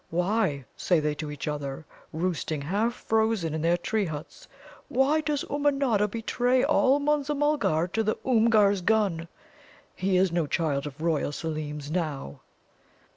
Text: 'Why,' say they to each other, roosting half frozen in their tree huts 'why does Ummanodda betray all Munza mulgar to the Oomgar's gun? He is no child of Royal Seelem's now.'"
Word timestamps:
'Why,' 0.09 0.65
say 0.75 0.99
they 0.99 1.13
to 1.13 1.29
each 1.29 1.47
other, 1.47 1.85
roosting 2.11 2.59
half 2.63 2.95
frozen 2.95 3.53
in 3.53 3.61
their 3.61 3.77
tree 3.77 4.05
huts 4.07 4.47
'why 4.87 5.21
does 5.21 5.43
Ummanodda 5.47 6.07
betray 6.07 6.63
all 6.63 6.97
Munza 6.97 7.35
mulgar 7.35 7.87
to 7.89 8.01
the 8.01 8.17
Oomgar's 8.25 8.81
gun? 8.81 9.27
He 9.95 10.17
is 10.17 10.31
no 10.31 10.47
child 10.47 10.87
of 10.87 11.01
Royal 11.01 11.31
Seelem's 11.31 11.91
now.'" 11.91 12.39